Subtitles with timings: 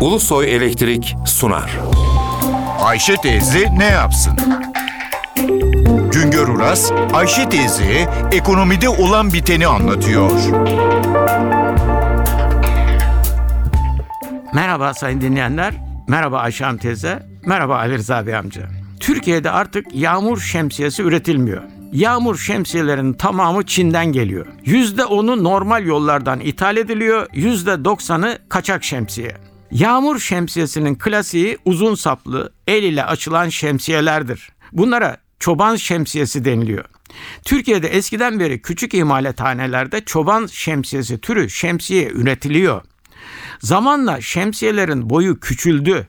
[0.00, 1.78] Ulusoy Elektrik sunar.
[2.80, 4.32] Ayşe teyze ne yapsın?
[6.12, 10.30] Güngör Uras, Ayşe teyze ekonomide olan biteni anlatıyor.
[14.54, 15.74] Merhaba sayın dinleyenler.
[16.08, 17.22] Merhaba Ayşe Hanım teyze.
[17.46, 18.62] Merhaba Ali Rıza Bey amca.
[19.00, 21.62] Türkiye'de artık yağmur şemsiyesi üretilmiyor.
[21.92, 24.46] Yağmur şemsiyelerinin tamamı Çin'den geliyor.
[24.64, 29.49] Yüzde onu normal yollardan ithal ediliyor, yüzde doksanı kaçak şemsiye.
[29.70, 34.52] Yağmur şemsiyesinin klasiği uzun saplı, el ile açılan şemsiyelerdir.
[34.72, 36.84] Bunlara çoban şemsiyesi deniliyor.
[37.44, 42.82] Türkiye'de eskiden beri küçük imalathanelerde çoban şemsiyesi türü şemsiye üretiliyor.
[43.60, 46.06] Zamanla şemsiyelerin boyu küçüldü.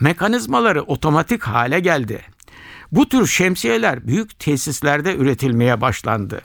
[0.00, 2.20] Mekanizmaları otomatik hale geldi.
[2.92, 6.42] Bu tür şemsiyeler büyük tesislerde üretilmeye başlandı.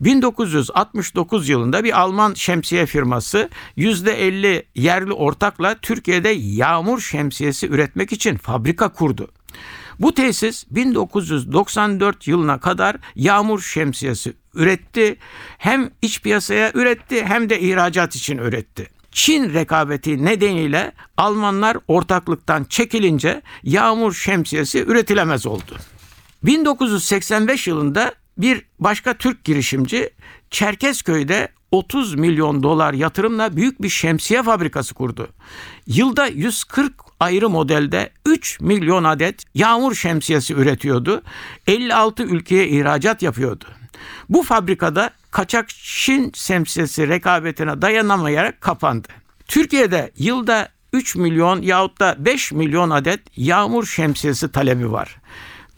[0.00, 8.88] 1969 yılında bir Alman şemsiye firması %50 yerli ortakla Türkiye'de yağmur şemsiyesi üretmek için fabrika
[8.88, 9.28] kurdu.
[9.98, 15.16] Bu tesis 1994 yılına kadar yağmur şemsiyesi üretti.
[15.58, 18.90] Hem iç piyasaya üretti hem de ihracat için üretti.
[19.10, 25.76] Çin rekabeti nedeniyle Almanlar ortaklıktan çekilince yağmur şemsiyesi üretilemez oldu.
[26.42, 30.10] 1985 yılında bir başka Türk girişimci
[30.50, 35.28] Çerkezköy'de 30 milyon dolar yatırımla büyük bir şemsiye fabrikası kurdu.
[35.86, 41.22] Yılda 140 ayrı modelde 3 milyon adet yağmur şemsiyesi üretiyordu.
[41.66, 43.64] 56 ülkeye ihracat yapıyordu.
[44.28, 49.08] Bu fabrikada kaçak Çin şemsiyesi rekabetine dayanamayarak kapandı.
[49.46, 55.16] Türkiye'de yılda 3 milyon yahut da 5 milyon adet yağmur şemsiyesi talebi var.